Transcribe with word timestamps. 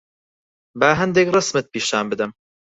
با 0.79 0.89
هەندێک 0.99 1.27
ڕەسمت 1.35 1.65
پیشان 1.73 2.05
بدەم. 2.11 2.31